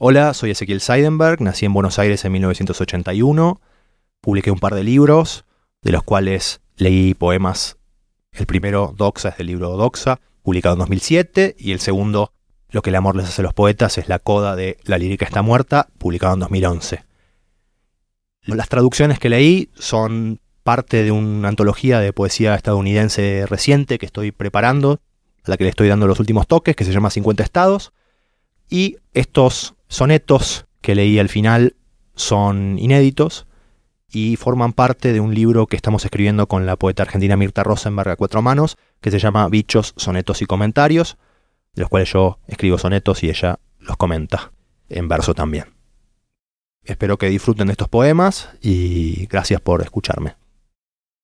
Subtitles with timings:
[0.00, 3.60] Hola, soy Ezequiel Seidenberg, nací en Buenos Aires en 1981,
[4.20, 5.44] publiqué un par de libros,
[5.82, 7.78] de los cuales leí poemas.
[8.30, 12.32] El primero, Doxa, es del libro Doxa, publicado en 2007, y el segundo,
[12.70, 15.24] Lo que el amor les hace a los poetas, es la coda de La lírica
[15.24, 17.04] está muerta, publicado en 2011.
[18.42, 24.30] Las traducciones que leí son parte de una antología de poesía estadounidense reciente que estoy
[24.30, 25.00] preparando,
[25.42, 27.92] a la que le estoy dando los últimos toques, que se llama 50 estados.
[28.70, 31.76] Y estos sonetos que leí al final
[32.14, 33.46] son inéditos
[34.10, 38.10] y forman parte de un libro que estamos escribiendo con la poeta argentina Mirta Rosenberg
[38.10, 41.18] a cuatro manos, que se llama Bichos, Sonetos y Comentarios,
[41.74, 44.52] de los cuales yo escribo sonetos y ella los comenta,
[44.88, 45.66] en verso también.
[46.84, 50.36] Espero que disfruten de estos poemas y gracias por escucharme.